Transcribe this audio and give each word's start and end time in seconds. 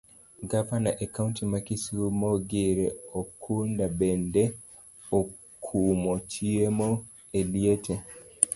Gavana 0.49 0.89
e 1.03 1.05
kaunti 1.15 1.41
ma 1.51 1.59
kisumu 1.67 2.29
ngire 2.39 2.87
Okumba 3.19 3.85
bende 3.99 4.43
okumo 5.19 6.13
chiemo 6.31 6.89
e 7.39 7.41
liete. 7.51 7.95